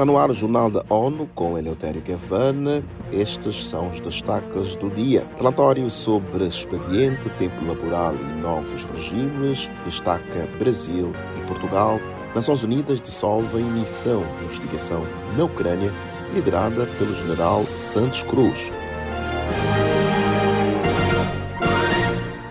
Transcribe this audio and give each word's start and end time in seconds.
Está 0.00 0.10
no 0.10 0.16
ar 0.16 0.30
o 0.30 0.34
Jornal 0.34 0.70
da 0.70 0.82
ONU 0.88 1.28
com 1.34 1.58
Eleutério 1.58 2.00
Cavana. 2.00 2.82
Estes 3.12 3.68
são 3.68 3.90
os 3.90 4.00
destaques 4.00 4.74
do 4.76 4.88
dia. 4.88 5.26
Relatório 5.36 5.90
sobre 5.90 6.46
expediente, 6.46 7.28
tempo 7.38 7.62
laboral 7.66 8.14
e 8.14 8.40
novos 8.40 8.82
regimes. 8.84 9.68
Destaca 9.84 10.48
Brasil 10.58 11.12
e 11.36 11.46
Portugal. 11.46 12.00
Nações 12.34 12.62
Unidas 12.62 12.98
dissolvem 12.98 13.62
missão 13.62 14.24
de 14.38 14.44
investigação 14.44 15.06
na 15.36 15.44
Ucrânia, 15.44 15.92
liderada 16.32 16.86
pelo 16.98 17.12
general 17.12 17.62
Santos 17.76 18.22
Cruz. 18.22 18.72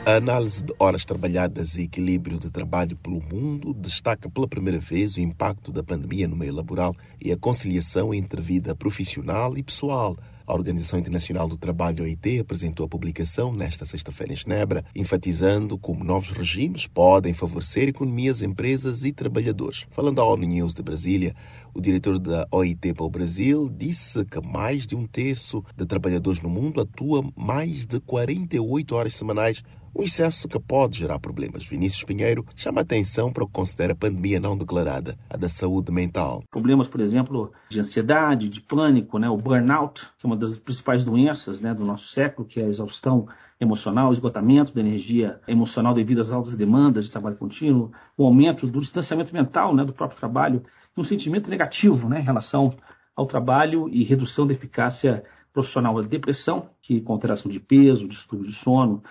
A 0.10 0.16
análise 0.16 0.64
de 0.64 0.74
horas 0.80 1.06
trabalhadas 1.06 1.76
e 1.76 1.84
equilíbrio 1.84 2.40
de 2.40 2.50
trabalho 2.50 2.96
pelo 2.96 3.22
mundo 3.22 3.76
destaca 3.76 4.28
pela 4.28 4.48
primeira 4.48 4.80
vez 4.80 5.16
o 5.16 5.22
impacto 5.22 5.72
da 5.72 5.84
pandemia 5.84 6.28
no 6.28 6.36
meio 6.36 6.52
laboral 6.52 6.96
e 7.22 7.32
a 7.32 7.38
conciliação 7.38 8.12
entre 8.12 8.42
vida 8.42 8.74
profissional 8.74 9.56
e 9.56 9.62
pessoal. 9.62 10.18
A 10.48 10.54
Organização 10.56 10.98
Internacional 10.98 11.48
do 11.48 11.56
Trabalho, 11.56 12.04
OIT, 12.04 12.40
apresentou 12.40 12.84
a 12.88 12.90
publicação 12.90 13.54
nesta 13.54 13.86
sexta-feira 13.86 14.34
em 14.34 14.36
Genebra, 14.36 14.84
enfatizando 14.96 15.78
como 15.78 16.04
novos 16.04 16.32
regimes 16.32 16.88
podem 16.88 17.32
favorecer 17.32 17.88
economias, 17.88 18.42
empresas 18.42 19.06
e 19.06 19.12
trabalhadores. 19.12 19.86
Falando 19.92 20.20
à 20.20 20.26
ONU 20.26 20.48
News 20.48 20.74
de 20.74 20.82
Brasília, 20.82 21.36
o 21.72 21.80
diretor 21.80 22.18
da 22.18 22.48
OIT 22.50 22.96
para 22.96 23.06
o 23.06 23.10
Brasil 23.12 23.70
disse 23.72 24.26
que 24.26 24.42
mais 24.42 24.88
de 24.88 24.96
um 24.96 25.06
terço 25.06 25.64
de 25.78 25.86
trabalhadores 25.86 26.42
no 26.42 26.50
mundo 26.50 26.82
atua 26.82 27.24
mais 27.36 27.86
de 27.86 28.00
48 28.00 28.96
horas 28.96 29.14
semanais 29.14 29.62
um 29.96 30.04
excesso 30.04 30.48
que 30.48 30.60
pode 30.60 31.00
gerar 31.00 31.20
problemas. 31.20 31.66
Vinícius 31.66 32.04
Pinheiro 32.04 32.46
chama 32.56 32.82
atenção 32.82 33.32
para 33.32 33.44
o 33.44 33.48
que 33.48 33.54
considera 33.54 33.96
pandemia 33.96 34.40
não 34.40 34.58
declarada, 34.58 35.18
a 35.30 35.38
da 35.38 35.50
saúde 35.50 35.92
mental. 35.92 36.44
Problemas, 36.50 36.88
por 36.88 37.02
exemplo, 37.02 37.52
de 37.70 37.80
ansiedade, 37.80 38.50
de 38.50 38.62
pânico, 38.62 39.18
né? 39.18 39.30
o 39.30 39.38
burnout, 39.38 40.08
que 40.18 40.26
é 40.26 40.28
uma 40.28 40.38
das 40.38 40.58
principais 40.58 41.04
doenças 41.04 41.60
né, 41.62 41.74
do 41.74 41.84
nosso 41.84 42.08
século, 42.10 42.48
que 42.48 42.60
é 42.60 42.66
a 42.66 42.70
exaustão 42.70 43.28
emocional, 43.60 44.12
esgotamento 44.12 44.74
da 44.74 44.80
energia 44.80 45.40
emocional 45.48 45.94
devido 45.94 46.22
às 46.22 46.32
altas 46.32 46.56
demandas 46.56 47.06
de 47.06 47.12
trabalho 47.12 47.36
contínuo, 47.36 47.92
o 48.18 48.26
aumento 48.26 48.66
do 48.66 48.80
distanciamento 48.80 49.34
mental 49.34 49.76
né, 49.76 49.84
do 49.84 49.94
próprio 49.94 50.18
trabalho, 50.18 50.64
um 50.96 51.04
sentimento 51.04 51.50
negativo 51.50 52.08
né, 52.08 52.20
em 52.20 52.24
relação 52.24 52.76
ao 53.16 53.26
trabalho 53.26 53.90
e 53.90 54.04
redução 54.04 54.48
da 54.48 54.54
eficácia 54.54 55.24
profissional, 55.52 55.98
a 55.98 56.02
depressão, 56.02 56.70
que 56.82 57.02
com 57.02 57.14
alteração 57.14 57.52
de 57.52 57.60
peso, 57.60 58.08
distúrbio 58.08 58.48
de 58.48 58.54
sono, 58.54 59.04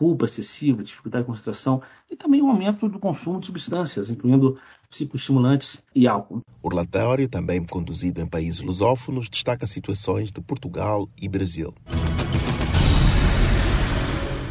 culpa 0.00 0.24
excessiva, 0.24 0.82
dificuldade 0.82 1.24
de 1.24 1.26
concentração 1.26 1.82
e 2.10 2.16
também 2.16 2.40
o 2.40 2.48
aumento 2.48 2.88
do 2.88 2.98
consumo 2.98 3.38
de 3.38 3.44
substâncias, 3.44 4.08
incluindo 4.08 4.58
psicoestimulantes 4.88 5.76
e 5.94 6.08
álcool. 6.08 6.40
O 6.62 6.68
relatório, 6.70 7.28
também 7.28 7.62
conduzido 7.62 8.18
em 8.18 8.26
países 8.26 8.62
lusófonos, 8.62 9.28
destaca 9.28 9.66
situações 9.66 10.32
de 10.32 10.40
Portugal 10.40 11.06
e 11.20 11.28
Brasil. 11.28 11.74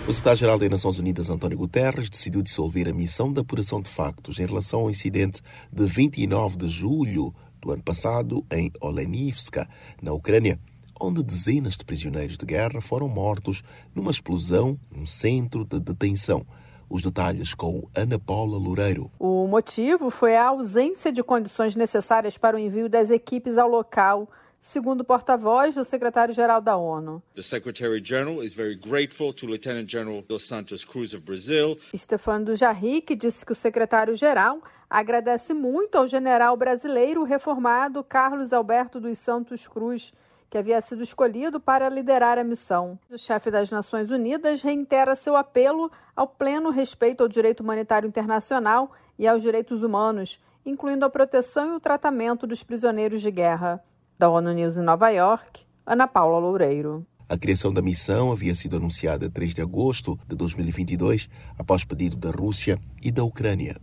O 0.07 0.13
secretário-geral 0.13 0.59
das 0.59 0.69
Nações 0.69 0.99
Unidas, 0.99 1.31
António 1.31 1.57
Guterres, 1.57 2.11
decidiu 2.11 2.43
dissolver 2.43 2.87
a 2.87 2.93
missão 2.93 3.33
de 3.33 3.39
apuração 3.39 3.81
de 3.81 3.89
factos 3.89 4.37
em 4.37 4.45
relação 4.45 4.81
ao 4.81 4.89
incidente 4.91 5.41
de 5.73 5.83
29 5.83 6.57
de 6.57 6.67
julho 6.67 7.33
do 7.59 7.71
ano 7.71 7.81
passado 7.81 8.45
em 8.51 8.71
Olenivska, 8.79 9.67
na 9.99 10.13
Ucrânia 10.13 10.59
onde 10.99 11.23
dezenas 11.23 11.77
de 11.77 11.85
prisioneiros 11.85 12.37
de 12.37 12.45
guerra 12.45 12.81
foram 12.81 13.07
mortos 13.07 13.63
numa 13.95 14.11
explosão 14.11 14.79
num 14.91 15.05
centro 15.05 15.63
de 15.63 15.79
detenção. 15.79 16.45
Os 16.89 17.03
detalhes 17.03 17.53
com 17.53 17.87
Ana 17.95 18.17
Paula 18.17 18.57
Loureiro. 18.57 19.11
O 19.19 19.45
motivo 19.47 20.09
foi 20.09 20.35
a 20.35 20.47
ausência 20.47 21.11
de 21.11 21.23
condições 21.23 21.75
necessárias 21.75 22.37
para 22.37 22.57
o 22.57 22.59
envio 22.59 22.89
das 22.89 23.11
equipes 23.11 23.57
ao 23.57 23.69
local 23.69 24.27
segundo 24.61 25.01
o 25.01 25.05
porta-voz 25.05 25.75
do 25.75 25.83
secretário-geral 25.83 26.61
da 26.61 26.75
ONU. 26.75 27.23
The 27.33 27.41
Secretary-General 27.41 28.43
is 28.43 28.53
very 28.53 28.75
grateful 28.75 29.33
to 29.33 29.47
Lieutenant 29.47 29.89
General 29.89 30.21
Dos 30.21 30.47
Santos 30.47 30.83
Cruz 30.83 31.13
of 31.13 31.23
Brazil. 31.23 31.77
Stefano 31.95 32.45
Dujarric 32.45 33.15
disse 33.15 33.45
que 33.45 33.51
o 33.51 33.55
secretário-geral 33.55 34.61
agradece 34.89 35.53
muito 35.53 35.97
ao 35.97 36.07
general 36.07 36.57
brasileiro 36.57 37.23
reformado 37.23 38.03
Carlos 38.03 38.51
Alberto 38.51 38.99
dos 38.99 39.17
Santos 39.17 39.67
Cruz 39.67 40.13
que 40.49 40.57
havia 40.57 40.81
sido 40.81 41.03
escolhido 41.03 41.59
para 41.59 41.89
liderar 41.89 42.37
a 42.37 42.43
missão. 42.43 42.97
O 43.09 43.17
chefe 43.17 43.51
das 43.51 43.69
Nações 43.69 44.09
Unidas 44.09 44.61
reitera 44.61 45.15
seu 45.15 45.35
apelo 45.35 45.91
ao 46.15 46.27
pleno 46.27 46.71
respeito 46.71 47.21
ao 47.21 47.29
direito 47.29 47.61
humanitário 47.61 48.07
internacional 48.07 48.91
e 49.17 49.27
aos 49.27 49.43
direitos 49.43 49.83
humanos, 49.83 50.39
incluindo 50.65 51.05
a 51.05 51.09
proteção 51.09 51.73
e 51.73 51.75
o 51.75 51.79
tratamento 51.79 52.47
dos 52.47 52.63
prisioneiros 52.63 53.21
de 53.21 53.29
guerra. 53.29 53.83
Da 54.17 54.29
ONU 54.29 54.51
News 54.51 54.77
em 54.77 54.83
Nova 54.83 55.09
York, 55.09 55.65
Ana 55.85 56.07
Paula 56.07 56.39
Loureiro. 56.39 57.05
A 57.27 57.37
criação 57.37 57.71
da 57.71 57.81
missão 57.81 58.31
havia 58.31 58.55
sido 58.55 58.77
anunciada 58.77 59.29
3 59.29 59.53
de 59.53 59.61
agosto 59.61 60.19
de 60.27 60.35
2022, 60.35 61.29
após 61.59 61.85
pedido 61.85 62.17
da 62.17 62.31
Rússia 62.31 62.79
e 63.01 63.11
da 63.11 63.23
Ucrânia. 63.23 63.79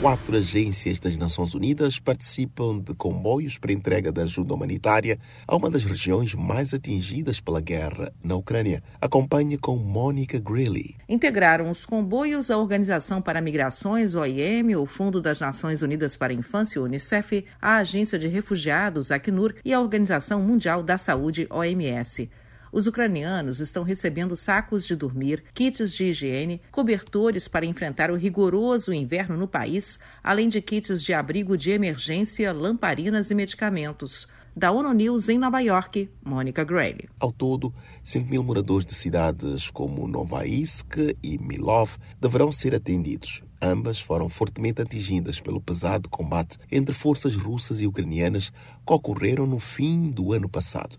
Quatro 0.00 0.36
agências 0.36 1.00
das 1.00 1.18
Nações 1.18 1.54
Unidas 1.54 1.98
participam 1.98 2.78
de 2.78 2.94
comboios 2.94 3.58
para 3.58 3.72
entrega 3.72 4.12
de 4.12 4.20
ajuda 4.20 4.54
humanitária 4.54 5.18
a 5.44 5.56
uma 5.56 5.68
das 5.68 5.84
regiões 5.84 6.36
mais 6.36 6.72
atingidas 6.72 7.40
pela 7.40 7.60
guerra 7.60 8.12
na 8.22 8.36
Ucrânia. 8.36 8.80
Acompanhe 9.00 9.58
com 9.58 9.76
Mônica 9.76 10.38
Greeley. 10.38 10.94
Integraram 11.08 11.68
os 11.68 11.84
comboios 11.84 12.48
a 12.48 12.56
Organização 12.56 13.20
para 13.20 13.40
Migrações, 13.40 14.14
OIM, 14.14 14.76
o 14.76 14.86
Fundo 14.86 15.20
das 15.20 15.40
Nações 15.40 15.82
Unidas 15.82 16.16
para 16.16 16.32
a 16.32 16.36
Infância, 16.36 16.80
UNICEF, 16.80 17.44
a 17.60 17.78
Agência 17.78 18.20
de 18.20 18.28
Refugiados, 18.28 19.10
Acnur, 19.10 19.52
e 19.64 19.74
a 19.74 19.80
Organização 19.80 20.40
Mundial 20.40 20.80
da 20.80 20.96
Saúde, 20.96 21.48
OMS. 21.50 22.30
Os 22.72 22.86
ucranianos 22.86 23.60
estão 23.60 23.82
recebendo 23.82 24.36
sacos 24.36 24.86
de 24.86 24.94
dormir, 24.94 25.44
kits 25.54 25.92
de 25.94 26.04
higiene, 26.04 26.60
cobertores 26.70 27.48
para 27.48 27.66
enfrentar 27.66 28.10
o 28.10 28.16
rigoroso 28.16 28.92
inverno 28.92 29.36
no 29.36 29.48
país, 29.48 29.98
além 30.22 30.48
de 30.48 30.60
kits 30.60 31.02
de 31.02 31.14
abrigo 31.14 31.56
de 31.56 31.70
emergência, 31.70 32.52
lamparinas 32.52 33.30
e 33.30 33.34
medicamentos. 33.34 34.28
Da 34.54 34.72
ONU 34.72 34.92
News 34.92 35.28
em 35.28 35.38
Nova 35.38 35.60
York, 35.60 36.10
Mônica 36.24 36.64
Gray. 36.64 37.08
Ao 37.20 37.30
todo, 37.30 37.72
5 38.02 38.28
mil 38.28 38.42
moradores 38.42 38.84
de 38.84 38.92
cidades 38.92 39.70
como 39.70 40.08
Novaisk 40.08 40.96
e 41.22 41.38
Milov 41.38 41.96
deverão 42.20 42.50
ser 42.50 42.74
atendidos. 42.74 43.42
Ambas 43.62 44.00
foram 44.00 44.28
fortemente 44.28 44.82
atingidas 44.82 45.40
pelo 45.40 45.60
pesado 45.60 46.08
combate 46.08 46.58
entre 46.72 46.92
forças 46.92 47.36
russas 47.36 47.80
e 47.80 47.86
ucranianas 47.86 48.50
que 48.84 48.92
ocorreram 48.92 49.46
no 49.46 49.60
fim 49.60 50.10
do 50.10 50.32
ano 50.32 50.48
passado. 50.48 50.98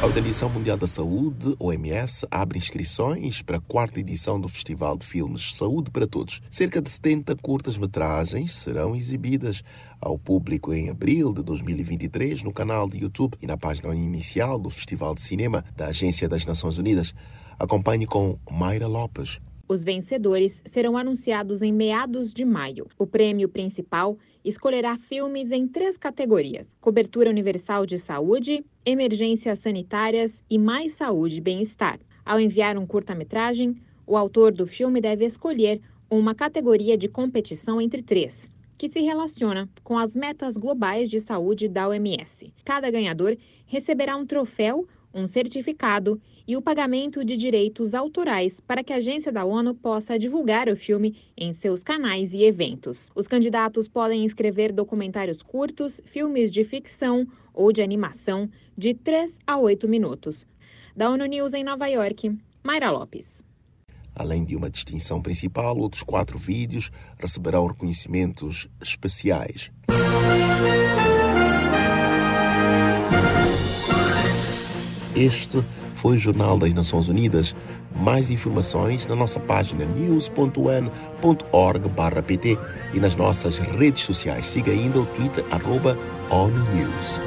A 0.00 0.06
Organização 0.06 0.48
Mundial 0.48 0.76
da 0.76 0.86
Saúde, 0.86 1.56
OMS, 1.58 2.24
abre 2.30 2.56
inscrições 2.56 3.42
para 3.42 3.56
a 3.56 3.60
quarta 3.60 3.98
edição 3.98 4.40
do 4.40 4.48
Festival 4.48 4.96
de 4.96 5.04
Filmes 5.04 5.56
Saúde 5.56 5.90
para 5.90 6.06
Todos. 6.06 6.40
Cerca 6.48 6.80
de 6.80 6.88
70 6.88 7.34
curtas-metragens 7.34 8.54
serão 8.54 8.94
exibidas 8.94 9.64
ao 10.00 10.16
público 10.16 10.72
em 10.72 10.88
abril 10.88 11.34
de 11.34 11.42
2023 11.42 12.44
no 12.44 12.52
canal 12.52 12.88
de 12.88 12.98
YouTube 13.02 13.36
e 13.42 13.46
na 13.48 13.56
página 13.56 13.92
inicial 13.92 14.56
do 14.56 14.70
Festival 14.70 15.16
de 15.16 15.20
Cinema 15.20 15.64
da 15.76 15.88
Agência 15.88 16.28
das 16.28 16.46
Nações 16.46 16.78
Unidas. 16.78 17.12
Acompanhe 17.58 18.06
com 18.06 18.38
Mayra 18.48 18.86
Lopes. 18.86 19.40
Os 19.70 19.84
vencedores 19.84 20.62
serão 20.64 20.96
anunciados 20.96 21.60
em 21.60 21.70
meados 21.70 22.32
de 22.32 22.42
maio. 22.42 22.86
O 22.98 23.06
prêmio 23.06 23.50
principal 23.50 24.16
escolherá 24.42 24.96
filmes 24.96 25.52
em 25.52 25.68
três 25.68 25.98
categorias: 25.98 26.74
cobertura 26.80 27.28
universal 27.28 27.84
de 27.84 27.98
saúde, 27.98 28.64
emergências 28.82 29.58
sanitárias 29.58 30.42
e 30.48 30.56
mais 30.56 30.92
saúde 30.92 31.36
e 31.36 31.42
bem-estar. 31.42 32.00
Ao 32.24 32.40
enviar 32.40 32.78
um 32.78 32.86
curta-metragem, 32.86 33.76
o 34.06 34.16
autor 34.16 34.52
do 34.52 34.66
filme 34.66 35.02
deve 35.02 35.26
escolher 35.26 35.82
uma 36.10 36.34
categoria 36.34 36.96
de 36.96 37.06
competição 37.06 37.78
entre 37.78 38.02
três, 38.02 38.50
que 38.78 38.88
se 38.88 39.00
relaciona 39.00 39.68
com 39.84 39.98
as 39.98 40.16
metas 40.16 40.56
globais 40.56 41.10
de 41.10 41.20
saúde 41.20 41.68
da 41.68 41.86
OMS. 41.88 42.54
Cada 42.64 42.90
ganhador 42.90 43.36
receberá 43.66 44.16
um 44.16 44.24
troféu 44.24 44.88
um 45.12 45.26
certificado 45.26 46.20
e 46.46 46.56
o 46.56 46.62
pagamento 46.62 47.24
de 47.24 47.36
direitos 47.36 47.94
autorais 47.94 48.60
para 48.60 48.82
que 48.82 48.92
a 48.92 48.96
agência 48.96 49.30
da 49.30 49.44
ONU 49.44 49.74
possa 49.74 50.18
divulgar 50.18 50.68
o 50.68 50.76
filme 50.76 51.16
em 51.36 51.52
seus 51.52 51.82
canais 51.82 52.32
e 52.32 52.42
eventos. 52.42 53.10
Os 53.14 53.26
candidatos 53.26 53.88
podem 53.88 54.24
escrever 54.24 54.72
documentários 54.72 55.42
curtos, 55.42 56.00
filmes 56.04 56.50
de 56.50 56.64
ficção 56.64 57.26
ou 57.52 57.72
de 57.72 57.82
animação 57.82 58.48
de 58.76 58.94
3 58.94 59.38
a 59.46 59.58
8 59.58 59.88
minutos. 59.88 60.46
Da 60.96 61.10
ONU 61.10 61.26
News 61.26 61.54
em 61.54 61.64
Nova 61.64 61.86
York, 61.86 62.36
Mayra 62.62 62.90
Lopes. 62.90 63.42
Além 64.14 64.44
de 64.44 64.56
uma 64.56 64.68
distinção 64.68 65.22
principal, 65.22 65.78
outros 65.78 66.02
quatro 66.02 66.38
vídeos 66.38 66.90
receberão 67.18 67.66
reconhecimentos 67.66 68.68
especiais. 68.80 69.70
Este 75.18 75.64
foi 75.96 76.16
o 76.16 76.20
Jornal 76.20 76.56
das 76.56 76.72
Nações 76.72 77.08
Unidas. 77.08 77.56
Mais 77.96 78.30
informações 78.30 79.04
na 79.08 79.16
nossa 79.16 79.40
página 79.40 79.84
news.un.org/pt 79.84 82.58
e 82.94 83.00
nas 83.00 83.16
nossas 83.16 83.58
redes 83.58 84.04
sociais. 84.04 84.46
Siga 84.46 84.70
ainda 84.70 85.00
o 85.00 85.06
Twitter 85.06 85.44
arroba 85.50 85.98
News. 86.72 87.20